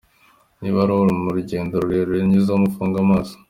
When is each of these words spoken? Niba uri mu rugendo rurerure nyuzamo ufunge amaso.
Niba 0.61 0.79
uri 1.01 1.13
mu 1.21 1.29
rugendo 1.37 1.73
rurerure 1.81 2.21
nyuzamo 2.29 2.65
ufunge 2.69 2.97
amaso. 3.05 3.35